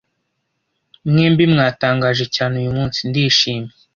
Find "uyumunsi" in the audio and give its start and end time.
2.61-2.99